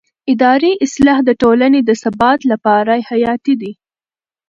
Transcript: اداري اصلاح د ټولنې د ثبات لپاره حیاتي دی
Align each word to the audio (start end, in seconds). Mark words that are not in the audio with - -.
اداري 0.33 0.71
اصلاح 0.85 1.17
د 1.25 1.29
ټولنې 1.41 1.79
د 1.83 1.91
ثبات 2.03 2.39
لپاره 2.51 2.93
حیاتي 3.09 3.53
دی 3.61 3.71